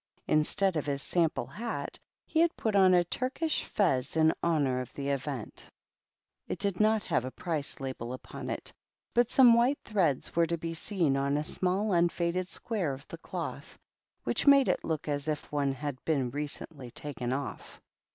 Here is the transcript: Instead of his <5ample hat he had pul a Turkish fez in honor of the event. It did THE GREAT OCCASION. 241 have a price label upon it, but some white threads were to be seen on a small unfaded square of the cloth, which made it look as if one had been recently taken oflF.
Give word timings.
Instead 0.27 0.75
of 0.77 0.87
his 0.87 1.03
<5ample 1.03 1.47
hat 1.51 1.99
he 2.25 2.39
had 2.39 2.57
pul 2.57 2.75
a 2.95 3.03
Turkish 3.03 3.63
fez 3.65 4.17
in 4.17 4.33
honor 4.41 4.81
of 4.81 4.91
the 4.93 5.09
event. 5.09 5.67
It 6.47 6.57
did 6.57 6.73
THE 6.73 6.77
GREAT 6.79 6.87
OCCASION. 7.03 7.07
241 7.21 7.21
have 7.21 7.25
a 7.25 7.41
price 7.43 7.79
label 7.79 8.13
upon 8.13 8.49
it, 8.49 8.73
but 9.13 9.29
some 9.29 9.53
white 9.53 9.77
threads 9.85 10.35
were 10.35 10.47
to 10.47 10.57
be 10.57 10.73
seen 10.73 11.15
on 11.15 11.37
a 11.37 11.43
small 11.43 11.93
unfaded 11.93 12.47
square 12.47 12.95
of 12.95 13.07
the 13.09 13.19
cloth, 13.19 13.77
which 14.23 14.47
made 14.47 14.67
it 14.69 14.83
look 14.83 15.07
as 15.07 15.27
if 15.27 15.51
one 15.51 15.71
had 15.73 16.03
been 16.03 16.31
recently 16.31 16.89
taken 16.89 17.29
oflF. 17.29 17.77